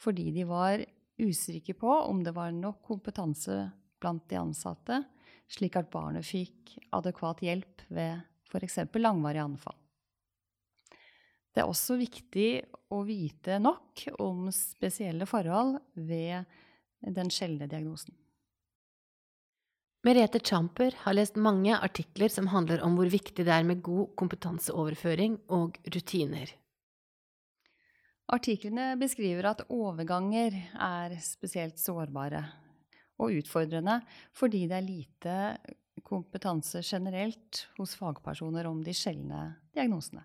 fordi 0.00 0.30
de 0.34 0.46
var 0.46 0.84
usikre 1.20 1.74
på 1.76 1.90
om 1.90 2.22
det 2.24 2.32
var 2.36 2.54
nok 2.54 2.80
kompetanse 2.86 3.64
blant 4.00 4.28
de 4.30 4.38
ansatte 4.40 5.02
slik 5.50 5.76
at 5.78 5.90
barnet 5.92 6.26
fikk 6.26 6.76
adekvat 6.96 7.42
hjelp 7.44 7.84
ved 7.90 8.22
f.eks. 8.50 8.78
langvarige 8.98 9.44
anfall. 9.44 9.76
Det 11.50 11.64
er 11.64 11.70
også 11.70 11.96
viktig 11.98 12.50
å 12.94 13.02
vite 13.06 13.58
nok 13.58 14.04
om 14.22 14.46
spesielle 14.54 15.26
forhold 15.26 15.80
ved 15.94 16.46
den 17.00 17.30
sjeldne 17.32 17.68
diagnosen. 17.70 18.14
Merete 20.06 20.40
Champer 20.40 20.94
har 21.02 21.12
lest 21.12 21.36
mange 21.36 21.74
artikler 21.76 22.32
som 22.32 22.48
handler 22.48 22.80
om 22.86 22.94
hvor 22.96 23.10
viktig 23.12 23.44
det 23.44 23.52
er 23.52 23.66
med 23.68 23.82
god 23.84 24.14
kompetanseoverføring 24.16 25.36
og 25.52 25.76
rutiner. 25.92 26.54
Artiklene 28.32 28.94
beskriver 28.96 29.50
at 29.50 29.66
overganger 29.68 30.56
er 30.72 31.18
spesielt 31.20 31.80
sårbare 31.82 32.44
og 33.20 33.36
utfordrende 33.42 33.98
fordi 34.32 34.64
det 34.70 34.78
er 34.78 34.86
lite 34.86 35.36
kompetanse 36.06 36.80
generelt 36.86 37.66
hos 37.76 37.92
fagpersoner 37.98 38.70
om 38.70 38.80
de 38.86 38.94
sjeldne 38.96 39.42
diagnosene. 39.74 40.24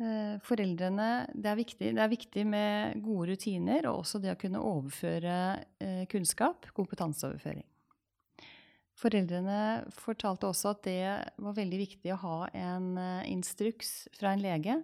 Eh, 0.00 0.38
foreldrene, 0.40 1.26
det 1.36 1.50
er, 1.50 1.56
viktig, 1.58 1.90
det 1.92 2.00
er 2.00 2.08
viktig 2.08 2.44
med 2.48 3.02
gode 3.04 3.34
rutiner 3.34 3.84
og 3.90 4.00
også 4.00 4.20
det 4.22 4.32
å 4.32 4.38
kunne 4.40 4.62
overføre 4.64 5.34
eh, 5.76 6.06
kunnskap, 6.08 6.70
kompetanseoverføring. 6.76 7.66
Foreldrene 8.96 9.58
fortalte 9.92 10.48
også 10.48 10.72
at 10.72 10.80
det 10.86 11.02
var 11.36 11.56
veldig 11.56 11.80
viktig 11.82 12.14
å 12.14 12.20
ha 12.22 12.38
en 12.56 12.94
eh, 12.96 13.28
instruks 13.28 14.08
fra 14.16 14.32
en 14.32 14.44
lege 14.44 14.78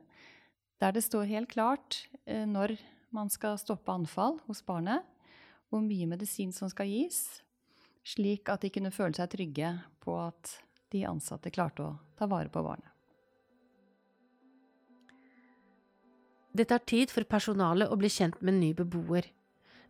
der 0.84 0.92
det 0.92 1.06
står 1.06 1.30
helt 1.30 1.48
klart 1.48 2.02
når 2.28 2.74
man 3.16 3.30
skal 3.32 3.56
stoppe 3.56 3.88
anfall 3.88 4.34
hos 4.44 4.60
barnet, 4.66 5.00
hvor 5.72 5.80
mye 5.80 6.10
medisin 6.10 6.52
som 6.52 6.68
skal 6.68 6.90
gis, 6.90 7.22
slik 8.04 8.52
at 8.52 8.66
de 8.66 8.68
kunne 8.74 8.92
føle 8.92 9.16
seg 9.16 9.30
trygge 9.32 9.70
på 10.04 10.18
at 10.20 10.52
de 10.92 11.06
ansatte 11.08 11.54
klarte 11.54 11.86
å 11.86 11.96
ta 12.20 12.28
vare 12.28 12.52
på 12.52 12.60
barnet. 12.60 12.95
Det 16.56 16.64
tar 16.70 16.80
tid 16.88 17.10
for 17.12 17.26
personalet 17.28 17.90
å 17.92 17.96
bli 18.00 18.08
kjent 18.08 18.38
med 18.40 18.54
en 18.54 18.60
ny 18.62 18.70
beboer. 18.76 19.26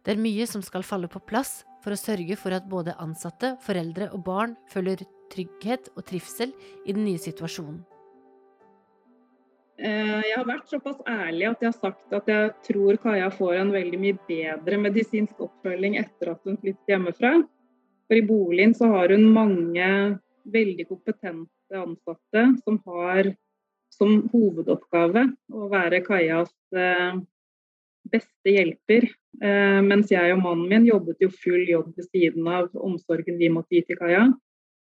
Det 0.02 0.14
er 0.14 0.22
mye 0.22 0.46
som 0.50 0.64
skal 0.66 0.82
falle 0.86 1.06
på 1.10 1.20
plass 1.22 1.60
for 1.84 1.94
å 1.94 1.98
sørge 2.00 2.34
for 2.40 2.56
at 2.56 2.66
både 2.66 2.96
ansatte, 3.02 3.52
foreldre 3.62 4.08
og 4.16 4.24
barn 4.26 4.56
føler 4.72 5.04
trygghet 5.30 5.92
og 5.94 6.02
trivsel 6.08 6.50
i 6.82 6.96
den 6.96 7.04
nye 7.06 7.22
situasjonen. 7.22 7.84
Eh, 9.78 10.20
jeg 10.24 10.34
har 10.34 10.46
vært 10.48 10.72
såpass 10.72 10.98
ærlig 11.06 11.50
at 11.52 11.62
jeg 11.62 11.70
har 11.70 11.78
sagt 11.78 12.18
at 12.18 12.30
jeg 12.32 12.52
tror 12.66 12.98
Kaja 13.02 13.30
får 13.30 13.60
en 13.60 13.72
veldig 13.74 14.02
mye 14.02 14.18
bedre 14.26 14.78
medisinsk 14.80 15.42
oppfølging 15.46 15.98
etter 16.00 16.32
at 16.32 16.48
hun 16.48 16.58
flyttet 16.58 16.96
hjemmefra. 16.96 17.36
For 18.08 18.18
i 18.18 18.26
boligen 18.26 18.74
så 18.74 18.88
har 18.90 19.14
hun 19.14 19.28
mange 19.36 19.90
veldig 20.50 20.88
kompetente 20.88 21.78
ansatte 21.78 22.48
som 22.64 22.80
har 22.88 23.36
som 23.96 24.26
hovedoppgave 24.32 25.24
å 25.52 25.68
være 25.72 26.02
Kajas 26.06 26.52
eh, 26.76 27.18
beste 28.12 28.52
hjelper. 28.52 29.08
Eh, 29.42 29.80
mens 29.84 30.12
jeg 30.12 30.34
og 30.34 30.42
mannen 30.44 30.68
min 30.70 30.88
jobbet 30.88 31.22
jo 31.24 31.30
full 31.32 31.64
jobb 31.68 31.92
ved 31.96 32.08
siden 32.10 32.48
av 32.48 32.70
omsorgen 32.74 33.38
vi 33.40 33.50
måtte 33.52 33.76
gi 33.76 33.84
til 33.88 34.00
Kaja. 34.00 34.26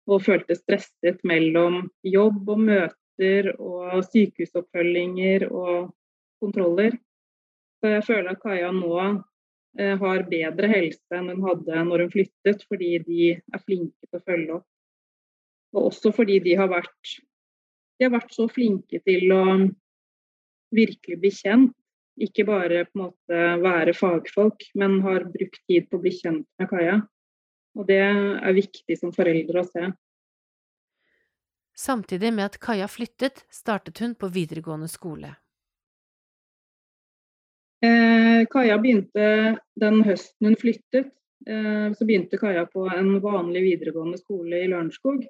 Og 0.09 0.25
følte 0.25 0.57
stresset 0.57 1.21
mellom 1.28 1.83
jobb 2.07 2.49
og 2.49 2.62
møter 2.71 3.50
og 3.59 4.05
sykehusoppfølginger 4.09 5.49
og 5.50 5.90
kontroller. 6.40 6.97
Så 7.78 7.93
jeg 7.97 8.07
føler 8.07 8.33
at 8.33 8.43
Kaja 8.43 8.71
nå 8.75 8.95
eh, 9.78 9.95
har 10.00 10.26
bedre 10.31 10.73
helse 10.73 11.19
enn 11.19 11.31
hun 11.35 11.45
hadde 11.47 11.85
når 11.90 12.07
hun 12.07 12.14
flyttet, 12.17 12.64
fordi 12.71 12.97
de 13.07 13.31
er 13.37 13.64
flinke 13.64 14.09
til 14.09 14.21
å 14.21 14.25
følge 14.25 14.59
opp. 14.59 14.69
Og 15.76 15.90
også 15.90 16.14
fordi 16.17 16.38
de 16.40 16.55
har 16.57 16.71
vært, 16.71 17.19
de 17.99 18.07
har 18.07 18.14
vært 18.14 18.35
så 18.35 18.47
flinke 18.50 19.00
til 19.05 19.33
å 19.35 19.45
virkelig 20.75 21.19
bli 21.21 21.33
kjent. 21.35 21.75
Ikke 22.19 22.45
bare 22.49 22.83
på 22.88 22.99
en 22.99 23.05
måte 23.05 23.43
være 23.62 23.95
fagfolk, 23.95 24.64
men 24.78 24.99
har 25.05 25.28
brukt 25.31 25.61
tid 25.71 25.87
på 25.87 25.99
å 25.99 26.02
bli 26.02 26.12
kjent 26.17 26.47
med 26.59 26.71
Kaja. 26.71 26.99
Og 27.78 27.87
det 27.87 28.00
er 28.02 28.57
viktig 28.57 28.97
som 28.99 29.12
foreldre 29.14 29.62
å 29.62 29.69
se. 29.69 29.90
Samtidig 31.78 32.33
med 32.35 32.49
at 32.49 32.59
Kaja 32.59 32.88
flyttet, 32.90 33.45
startet 33.55 34.00
hun 34.02 34.17
på 34.19 34.31
videregående 34.35 34.90
skole. 34.90 35.37
Eh, 37.87 38.43
Kaja 38.50 38.81
begynte 38.83 39.28
den 39.78 40.02
høsten 40.02 40.50
hun 40.50 40.59
flyttet, 40.59 41.12
eh, 41.47 41.87
så 41.95 42.09
begynte 42.09 42.40
Kaja 42.40 42.67
på 42.67 42.88
en 42.90 43.21
vanlig 43.23 43.62
videregående 43.62 44.19
skole 44.19 44.64
i 44.64 44.71
Lørenskog. 44.73 45.23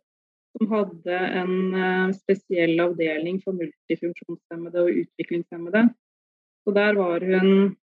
Som 0.58 0.72
hadde 0.72 1.18
en 1.40 1.74
eh, 1.74 2.14
spesiell 2.18 2.74
avdeling 2.82 3.38
for 3.44 3.56
multifunksjonshemmede 3.58 4.84
og 4.84 5.02
utviklingshemmede. 5.04 5.84
Så 6.64 6.74
der 6.76 6.98
var 6.98 7.22
hun 7.24 7.76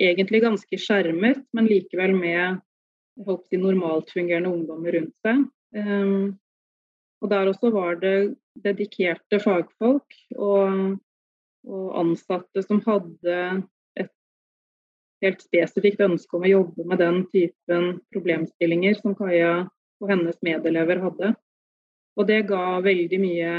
egentlig 0.00 0.40
ganske 0.44 0.78
skjermet, 0.80 1.42
men 1.52 1.66
likevel 1.68 2.14
med 2.16 2.60
holdt 3.26 3.50
de 3.50 3.58
normalt 3.60 4.12
fungerende 4.14 4.52
ungdommer 4.54 4.94
rundt 4.96 5.16
seg. 5.26 5.42
Um, 5.76 6.38
Og 7.20 7.28
der 7.28 7.50
også 7.50 7.70
var 7.70 7.98
det 8.00 8.34
dedikerte 8.64 9.40
fagfolk 9.42 10.14
og, 10.36 10.96
og 11.68 11.98
ansatte 12.00 12.62
som 12.64 12.80
hadde 12.86 13.36
et 14.00 14.10
helt 15.20 15.44
spesifikt 15.44 16.00
ønske 16.00 16.36
om 16.36 16.46
å 16.48 16.52
jobbe 16.54 16.86
med 16.88 17.02
den 17.02 17.20
typen 17.34 18.00
problemstillinger 18.14 18.96
som 19.02 19.16
Kaja 19.18 19.66
og 20.00 20.08
hennes 20.08 20.38
medelever 20.40 21.02
hadde. 21.04 21.34
Og 22.18 22.26
det 22.28 22.42
ga 22.50 22.80
veldig 22.84 23.20
mye 23.22 23.52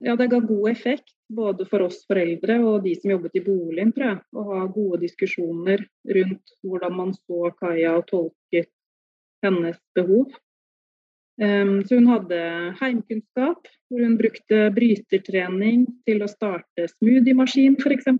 Ja, 0.00 0.14
det 0.16 0.30
ga 0.32 0.38
god 0.40 0.70
effekt 0.70 1.12
både 1.28 1.66
for 1.68 1.84
oss 1.84 1.98
foreldre 2.08 2.56
og 2.64 2.84
de 2.86 2.94
som 2.96 3.12
jobbet 3.12 3.36
i 3.36 3.42
boligen, 3.44 3.90
tror 3.92 4.06
jeg. 4.06 4.20
Å 4.32 4.44
ha 4.48 4.60
gode 4.72 5.00
diskusjoner 5.02 5.82
rundt 6.16 6.54
hvordan 6.64 6.96
man 6.96 7.12
så 7.16 7.50
Kaja 7.58 7.98
og 7.98 8.06
tolket 8.08 8.70
hennes 9.44 9.76
behov. 9.96 10.32
Um, 11.40 11.78
så 11.84 11.96
hun 11.96 12.08
hadde 12.10 12.40
heimkunnskap, 12.80 13.68
hvor 13.88 14.02
hun 14.04 14.16
brukte 14.20 14.66
brytertrening 14.76 15.86
til 16.08 16.20
å 16.20 16.28
starte 16.28 16.88
smoothiemaskin 16.96 17.78
f.eks. 17.80 18.10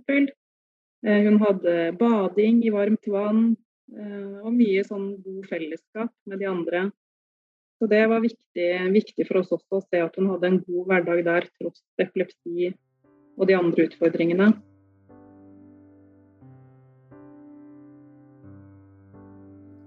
Eh, 1.04 1.26
hun 1.26 1.37
hadde 1.42 1.75
bading 2.00 2.62
i 2.64 2.73
varmt 2.73 3.09
vann 3.09 3.42
uh, 3.52 4.40
og 4.40 4.54
mye 4.57 4.85
sånn 4.87 5.14
god 5.25 5.50
fellesskap 5.50 6.12
med 6.28 6.40
de 6.40 6.49
andre 6.49 6.87
så 7.80 7.88
det 7.88 8.02
var 8.10 8.20
viktig, 8.20 8.68
viktig, 8.92 9.25
for 9.25 9.40
oss 9.40 9.54
også 9.56 9.78
å 9.78 9.84
se 9.87 10.02
at 10.04 10.16
hun 10.20 10.28
hadde 10.28 10.49
en 10.50 10.58
god 10.66 10.90
hverdag 10.90 11.22
der, 11.25 11.46
tross 11.56 11.80
epilepsi 12.02 12.75
og 13.40 13.49
de 13.49 13.56
andre 13.56 13.87
utfordringene. 13.88 14.50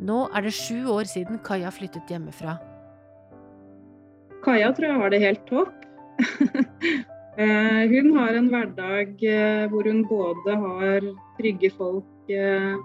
Nå 0.04 0.20
er 0.34 0.44
det 0.44 0.56
sju 0.58 0.90
år 0.90 1.06
siden 1.08 1.38
Kaja 1.46 1.70
flyttet 1.72 2.10
hjemmefra. 2.10 2.58
Kaja 4.44 4.74
tror 4.76 4.90
jeg 4.90 5.02
har 5.04 5.14
det 5.14 5.24
helt 5.24 5.50
topp. 5.50 5.74
Eh, 7.34 7.90
hun 7.90 8.12
har 8.14 8.36
en 8.38 8.46
hverdag 8.46 9.24
eh, 9.26 9.64
hvor 9.72 9.88
hun 9.90 10.04
både 10.06 10.54
har 10.54 11.06
trygge 11.40 11.72
folk 11.74 12.30
eh, 12.30 12.76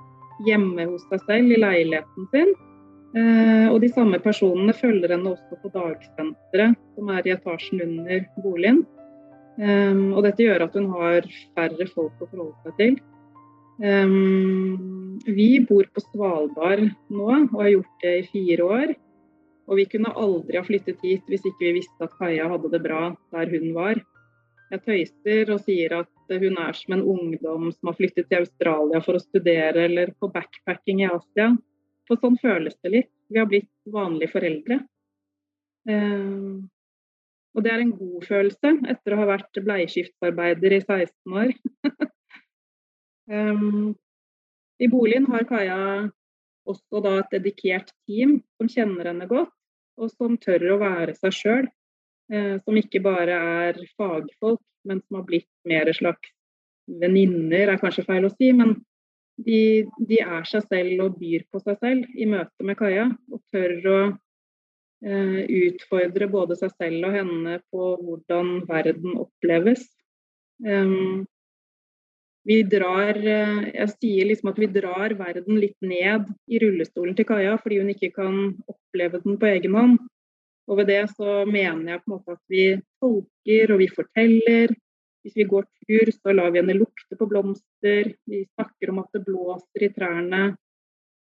hjemme 0.47 0.87
hos 0.88 1.05
seg 1.11 1.21
selv 1.27 1.53
i 1.53 1.59
leiligheten 1.61 2.31
sin, 2.33 2.55
og 3.17 3.79
de 3.81 3.88
samme 3.88 4.19
personene 4.21 4.75
følger 4.77 5.15
henne 5.15 5.31
også 5.33 5.57
på 5.62 5.71
dagsenteret, 5.73 6.77
som 6.95 7.09
er 7.15 7.25
i 7.25 7.33
etasjen 7.33 7.81
under 7.87 8.27
boligen. 8.45 8.83
Um, 9.59 10.12
og 10.15 10.23
dette 10.23 10.45
gjør 10.45 10.69
at 10.69 10.77
hun 10.79 10.87
har 10.93 11.25
færre 11.57 11.87
folk 11.91 12.21
å 12.23 12.29
forholde 12.31 12.55
seg 12.62 12.77
til. 12.79 12.99
Um, 13.83 15.17
vi 15.27 15.49
bor 15.67 15.87
på 15.91 16.03
Svalbard 16.05 16.85
nå 17.11 17.27
og 17.27 17.57
har 17.57 17.73
gjort 17.73 18.05
det 18.05 18.12
i 18.21 18.29
fire 18.31 18.69
år. 18.79 18.93
Og 19.69 19.81
vi 19.81 19.88
kunne 19.91 20.15
aldri 20.17 20.57
ha 20.57 20.65
flyttet 20.65 21.03
hit 21.05 21.27
hvis 21.29 21.43
ikke 21.43 21.67
vi 21.67 21.75
visste 21.81 22.07
at 22.07 22.15
Kaja 22.21 22.47
hadde 22.53 22.71
det 22.73 22.81
bra 22.87 23.11
der 23.35 23.50
hun 23.50 23.75
var. 23.75 23.99
Jeg 24.71 24.85
tøyser 24.85 25.50
og 25.53 25.65
sier 25.65 25.97
at 25.99 26.38
hun 26.38 26.61
er 26.61 26.77
som 26.77 26.95
en 26.95 27.05
ungdom 27.17 27.69
som 27.73 27.91
har 27.91 27.99
flyttet 27.99 28.29
til 28.29 28.45
Australia 28.45 29.03
for 29.05 29.19
å 29.19 29.23
studere 29.23 29.88
eller 29.88 30.12
på 30.21 30.31
backpacking 30.33 31.03
i 31.03 31.11
Asia. 31.11 31.50
For 32.09 32.21
sånn 32.23 32.38
føles 32.41 32.77
det 32.83 32.93
litt. 32.95 33.12
Vi 33.29 33.41
har 33.41 33.49
blitt 33.50 33.71
vanlige 33.93 34.33
foreldre. 34.33 34.81
Eh, 35.88 36.59
og 37.57 37.65
det 37.65 37.73
er 37.73 37.83
en 37.83 37.95
god 37.97 38.27
følelse 38.29 38.75
etter 38.93 39.15
å 39.15 39.23
ha 39.23 39.31
vært 39.33 39.61
bleieskiftarbeider 39.65 40.77
i 40.77 40.83
16 40.85 41.38
år. 41.43 41.55
um, 43.33 43.95
I 44.85 44.87
boligen 44.93 45.27
har 45.33 45.47
Kaja 45.49 45.79
også 46.69 47.00
da 47.03 47.17
et 47.19 47.33
dedikert 47.33 47.91
team 48.07 48.38
som 48.59 48.71
kjenner 48.71 49.11
henne 49.11 49.27
godt, 49.27 49.50
og 49.99 50.12
som 50.12 50.37
tør 50.38 50.77
å 50.77 50.81
være 50.83 51.17
seg 51.19 51.35
sjøl. 51.35 51.69
Eh, 52.29 52.59
som 52.61 52.77
ikke 52.77 53.00
bare 53.03 53.38
er 53.65 53.79
fagfolk, 53.97 54.62
men 54.87 55.00
som 55.00 55.19
har 55.19 55.27
blitt 55.27 55.49
mer 55.69 55.88
slags 55.97 56.31
venninner, 57.00 57.73
er 57.73 57.81
kanskje 57.81 58.05
feil 58.07 58.29
å 58.29 58.33
si, 58.35 58.53
men 58.57 58.77
de, 59.46 59.87
de, 60.09 60.18
er 60.20 60.46
seg 60.48 60.66
selv 60.66 61.05
og 61.05 61.18
byr 61.20 61.44
på 61.53 61.61
seg 61.62 61.79
selv 61.83 62.18
i 62.18 62.27
møte 62.29 62.66
med 62.66 62.79
Kaja. 62.79 63.07
Og 63.31 63.42
tør 63.55 63.74
å 63.92 63.98
eh, 65.07 65.40
utfordre 65.68 66.31
både 66.33 66.59
seg 66.59 66.74
selv 66.74 67.09
og 67.09 67.16
henne 67.18 67.59
på 67.72 67.90
hvordan 68.03 68.55
verden 68.68 69.18
oppleves. 69.20 69.87
Um, 70.59 71.27
vi 72.48 72.62
drar 72.66 73.14
eh, 73.14 73.66
Jeg 73.74 73.90
sier 73.92 74.27
liksom 74.27 74.51
at 74.51 74.59
vi 74.59 74.66
drar 74.74 75.12
verden 75.18 75.61
litt 75.61 75.77
ned 75.85 76.27
i 76.48 76.59
rullestolen 76.62 77.14
til 77.14 77.29
Kaja 77.29 77.55
fordi 77.61 77.83
hun 77.83 77.92
ikke 77.92 78.11
kan 78.16 78.38
oppleve 78.66 79.20
den 79.22 79.38
på 79.38 79.51
egen 79.53 79.77
hånd. 79.79 79.98
Og 80.68 80.81
ved 80.81 80.90
det 80.90 81.03
så 81.14 81.44
mener 81.48 81.94
jeg 81.94 82.03
på 82.03 82.11
en 82.11 82.16
måte 82.16 82.37
at 82.37 82.42
vi 82.53 82.64
tolker 83.01 83.74
og 83.74 83.83
vi 83.83 83.88
forteller 83.92 84.74
hvis 85.29 85.37
vi 85.37 85.49
går 85.49 85.67
tur, 85.85 86.11
så 86.12 86.33
lar 86.33 86.51
vi 86.51 86.62
henne 86.62 86.77
lukte 86.79 87.17
på 87.19 87.29
blomster. 87.29 88.14
Vi 88.25 88.47
snakker 88.55 88.93
om 88.93 89.03
at 89.03 89.12
det 89.12 89.25
blåser 89.27 89.85
i 89.85 89.93
trærne. 89.93 90.43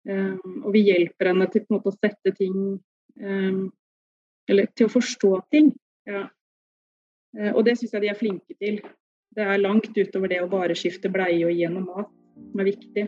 Um, 0.04 0.66
og 0.66 0.74
vi 0.76 0.84
hjelper 0.90 1.32
henne 1.32 1.48
til 1.48 1.64
måte, 1.72 1.94
å 1.94 1.96
sette 1.96 2.34
ting 2.36 2.56
um, 3.24 3.62
Eller 4.52 4.68
til 4.76 4.90
å 4.90 4.92
forstå 4.92 5.32
ting. 5.56 5.72
Ja. 6.10 6.26
Uh, 7.32 7.52
og 7.54 7.64
det 7.64 7.78
syns 7.80 7.96
jeg 7.96 8.04
de 8.04 8.12
er 8.12 8.20
flinke 8.20 8.58
til. 8.60 8.82
Det 9.34 9.48
er 9.48 9.62
langt 9.64 9.96
utover 9.96 10.28
det 10.28 10.42
å 10.44 10.52
bare 10.52 10.76
skifte 10.76 11.10
bleie 11.10 11.46
og 11.48 11.56
gi 11.56 11.64
henne 11.64 11.86
mat 11.86 12.12
som 12.52 12.60
er 12.60 12.68
viktig. 12.68 13.08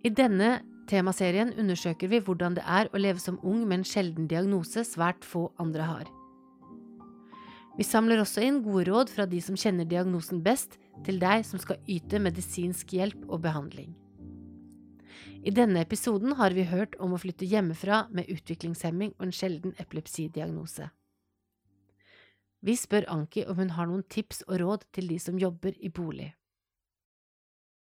I 0.00 0.10
denne 0.16 0.54
temaserien 0.90 1.52
undersøker 1.58 2.10
vi 2.10 2.20
hvordan 2.26 2.58
det 2.58 2.64
er 2.66 2.90
å 2.90 3.00
leve 3.00 3.22
som 3.22 3.38
ung 3.46 3.62
med 3.64 3.80
en 3.80 3.86
sjelden 3.86 4.26
diagnose 4.30 4.84
svært 4.88 5.24
få 5.26 5.48
andre 5.62 5.86
har. 5.86 6.10
Vi 7.78 7.86
samler 7.86 8.20
også 8.20 8.42
inn 8.44 8.60
gode 8.64 8.88
råd 8.90 9.12
fra 9.14 9.24
de 9.30 9.38
som 9.40 9.56
kjenner 9.56 9.86
diagnosen 9.88 10.42
best, 10.44 10.76
til 11.06 11.16
deg 11.22 11.46
som 11.48 11.60
skal 11.62 11.78
yte 11.88 12.18
medisinsk 12.20 12.92
hjelp 12.92 13.22
og 13.30 13.40
behandling. 13.46 13.94
I 15.40 15.52
denne 15.56 15.80
episoden 15.80 16.34
har 16.36 16.52
vi 16.52 16.66
hørt 16.68 16.98
om 17.00 17.14
å 17.16 17.20
flytte 17.22 17.48
hjemmefra 17.48 18.02
med 18.12 18.28
utviklingshemming 18.28 19.14
og 19.16 19.28
en 19.28 19.32
sjelden 19.32 19.72
epilepsidiagnose. 19.80 20.90
Vi 22.60 22.74
spør 22.76 23.08
Anki 23.08 23.46
om 23.48 23.56
hun 23.62 23.72
har 23.78 23.88
noen 23.88 24.04
tips 24.12 24.42
og 24.50 24.60
råd 24.60 24.84
til 24.92 25.08
de 25.08 25.16
som 25.22 25.40
jobber 25.40 25.72
i 25.80 25.88
bolig. 25.88 26.34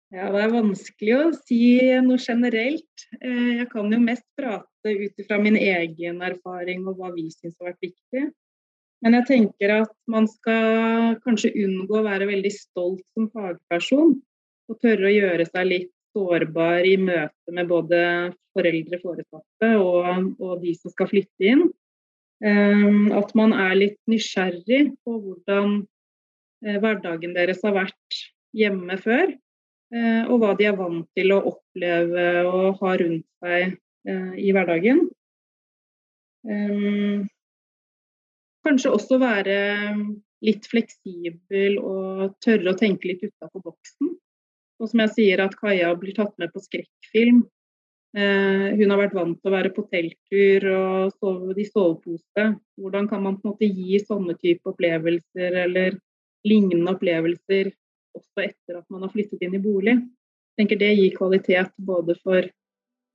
Ja, 0.09 0.31
Det 0.33 0.40
er 0.40 0.53
vanskelig 0.55 1.14
å 1.18 1.25
si 1.37 1.62
noe 2.01 2.16
generelt. 2.16 3.07
Eh, 3.21 3.59
jeg 3.61 3.68
kan 3.68 3.92
jo 3.92 3.99
mest 4.01 4.25
prate 4.38 4.92
ut 4.92 5.25
fra 5.27 5.37
min 5.42 5.57
egen 5.61 6.23
erfaring 6.25 6.87
og 6.88 6.97
hva 6.97 7.11
vi 7.12 7.27
syns 7.29 7.59
har 7.61 7.75
vært 7.75 7.90
viktig. 7.90 8.23
Men 9.05 9.14
jeg 9.18 9.27
tenker 9.29 9.75
at 9.83 9.92
man 10.11 10.25
skal 10.31 11.18
kanskje 11.27 11.53
unngå 11.61 12.01
å 12.01 12.07
være 12.07 12.29
veldig 12.31 12.53
stolt 12.55 13.05
som 13.12 13.29
fagperson. 13.35 14.16
Og 14.68 14.79
tørre 14.81 15.11
å 15.11 15.12
gjøre 15.12 15.44
seg 15.49 15.68
litt 15.68 15.92
sårbar 16.16 16.88
i 16.88 16.97
møte 17.01 17.55
med 17.55 17.68
både 17.68 18.01
foreldre, 18.57 18.99
foresatte 19.03 19.71
og, 19.77 20.33
og 20.40 20.64
de 20.64 20.73
som 20.77 20.92
skal 20.92 21.11
flytte 21.12 21.53
inn. 21.53 21.66
Um, 22.44 23.11
at 23.18 23.33
man 23.35 23.53
er 23.53 23.75
litt 23.75 23.99
nysgjerrig 24.09 24.92
på 25.03 25.16
hvordan 25.21 25.81
uh, 25.83 26.77
hverdagen 26.79 27.35
deres 27.35 27.61
har 27.66 27.75
vært 27.77 28.21
hjemme 28.57 28.97
før. 29.03 29.33
Eh, 29.88 30.24
og 30.29 30.42
hva 30.42 30.53
de 30.59 30.66
er 30.68 30.77
vant 30.77 31.07
til 31.16 31.33
å 31.33 31.40
oppleve 31.48 32.24
og 32.44 32.81
ha 32.83 32.94
rundt 33.01 33.24
seg 33.40 33.79
eh, 34.09 34.33
i 34.37 34.53
hverdagen. 34.53 35.07
Eh, 36.44 37.24
kanskje 38.68 38.92
også 38.92 39.20
være 39.22 39.59
litt 40.44 40.68
fleksibel 40.68 41.79
og 41.81 42.37
tørre 42.44 42.74
å 42.74 42.79
tenke 42.79 43.09
litt 43.09 43.24
utafor 43.24 43.64
boksen. 43.64 44.12
Og 44.79 44.90
som 44.92 45.01
jeg 45.03 45.14
sier, 45.16 45.40
at 45.42 45.57
Kaja 45.59 45.94
blir 45.98 46.14
tatt 46.14 46.37
med 46.38 46.53
på 46.53 46.62
skrekkfilm. 46.62 47.46
hun 48.18 48.90
har 48.90 48.98
vært 48.98 49.14
vant 49.14 49.37
til 49.37 49.51
å 49.51 49.53
være 49.53 49.70
på 49.74 49.83
telttur 49.92 50.64
og 50.72 51.11
sove 51.18 51.57
i 51.61 51.66
sovepose. 51.66 52.44
Hvordan 52.81 53.09
kan 53.11 53.22
man 53.22 53.37
på 53.37 53.44
en 53.44 53.53
måte 53.53 53.68
gi 53.68 53.98
sånne 54.01 54.37
type 54.38 54.70
opplevelser 54.70 55.59
eller 55.64 55.98
lignende 56.46 56.94
opplevelser 56.94 57.72
også 58.18 58.44
etter 58.44 58.81
at 58.81 58.87
man 58.92 59.04
har 59.07 59.12
flyttet 59.14 59.42
inn 59.44 59.57
i 59.57 59.62
bolig. 59.62 59.96
Jeg 59.98 60.64
tenker 60.64 60.81
Det 60.81 60.94
gir 60.98 61.16
kvalitet 61.16 61.72
både 61.78 62.16
for 62.22 62.46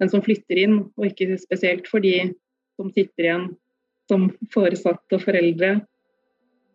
den 0.01 0.11
som 0.11 0.23
flytter 0.25 0.59
inn, 0.63 0.77
og 0.97 1.07
ikke 1.09 1.37
spesielt 1.41 1.87
for 1.91 2.03
de 2.03 2.33
som 2.79 2.89
sitter 2.95 3.27
igjen 3.27 3.49
som 4.11 4.27
foresatte 4.53 5.17
og 5.17 5.23
foreldre, 5.23 5.73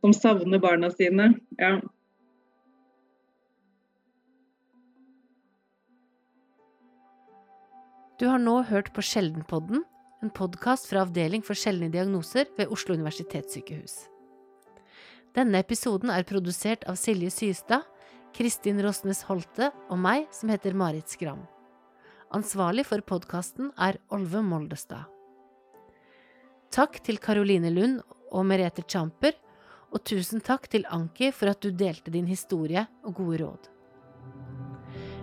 som 0.00 0.14
savner 0.16 0.60
barna 0.62 0.90
sine. 0.94 1.32
Ja. 1.58 1.78
Du 8.18 8.26
har 8.26 8.40
nå 8.42 8.62
hørt 8.66 8.90
på 8.94 9.04
Sjeldenpodden, 9.04 9.84
en 10.22 10.30
podkast 10.34 10.88
fra 10.90 11.04
Avdeling 11.04 11.44
for 11.46 11.58
sjeldne 11.58 11.92
diagnoser 11.94 12.48
ved 12.58 12.72
Oslo 12.74 12.96
universitetssykehus. 12.98 14.08
Denne 15.36 15.60
episoden 15.62 16.10
er 16.10 16.26
produsert 16.26 16.82
av 16.90 16.98
Silje 16.98 17.30
Systad 17.30 17.86
Kristin 18.36 18.80
Rosnes 18.84 19.22
Holte 19.28 19.70
og 19.88 19.98
meg, 20.00 20.26
som 20.34 20.50
heter 20.52 20.76
Marit 20.76 21.10
Skram. 21.10 21.40
Ansvarlig 22.34 22.84
for 22.88 23.00
podkasten 23.06 23.70
er 23.80 23.96
Olve 24.12 24.42
Moldestad. 24.44 25.08
Takk 26.74 27.00
til 27.04 27.16
Karoline 27.22 27.70
Lund 27.72 28.02
og 28.28 28.44
Merete 28.44 28.84
Champer, 28.84 29.32
og 29.88 30.04
tusen 30.04 30.44
takk 30.44 30.68
til 30.68 30.84
Anki 30.92 31.30
for 31.32 31.48
at 31.48 31.62
du 31.64 31.72
delte 31.72 32.12
din 32.12 32.28
historie 32.28 32.84
og 33.08 33.16
gode 33.16 33.40
råd. 33.40 33.70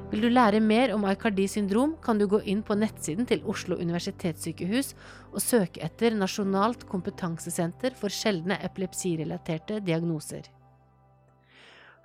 Vil 0.10 0.26
du 0.26 0.30
lære 0.30 0.62
mer 0.62 0.94
om 0.96 1.06
Aikardi 1.10 1.46
syndrom, 1.50 1.96
kan 2.02 2.18
du 2.18 2.28
gå 2.30 2.40
inn 2.50 2.62
på 2.66 2.78
nettsiden 2.78 3.30
til 3.30 3.46
Oslo 3.50 3.78
universitetssykehus 3.82 4.94
og 5.32 5.42
søke 5.44 5.82
etter 5.86 6.18
Nasjonalt 6.18 6.86
kompetansesenter 6.90 7.98
for 7.98 8.14
sjeldne 8.14 8.58
epilepsirelaterte 8.66 9.82
diagnoser. 9.86 10.55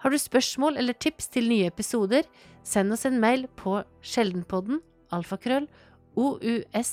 Har 0.01 0.11
du 0.11 0.19
spørsmål 0.19 0.77
eller 0.81 0.97
tips 0.97 1.29
til 1.29 1.49
nye 1.51 1.67
episoder, 1.69 2.23
send 2.65 2.93
oss 2.93 3.05
en 3.09 3.21
mail 3.21 3.47
på 3.61 3.83
sjeldenpodden 4.01 4.81
alfakrøll 5.13 5.67
ous-hf.no. 6.17 6.91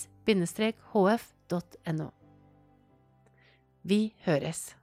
Vi 3.88 4.14
høres. 4.26 4.76